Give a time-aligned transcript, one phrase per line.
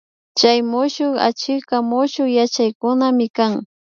[0.39, 3.53] Chay mushuk achikka mushuk yachaykunami kan